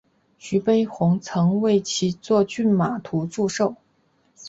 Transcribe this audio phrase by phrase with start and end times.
[0.39, 3.75] 徐悲鸿曾为其作骏马图祝寿。